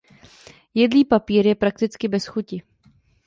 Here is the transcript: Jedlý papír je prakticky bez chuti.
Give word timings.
Jedlý 0.73 1.05
papír 1.05 1.47
je 1.47 1.55
prakticky 1.55 2.07
bez 2.07 2.27
chuti. 2.27 2.61